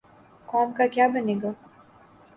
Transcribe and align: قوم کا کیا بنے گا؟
قوم 0.47 0.69
کا 0.77 0.85
کیا 0.87 1.07
بنے 1.13 1.35
گا؟ 1.43 1.51